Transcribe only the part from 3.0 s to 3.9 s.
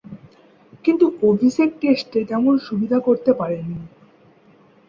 করতে পারেননি।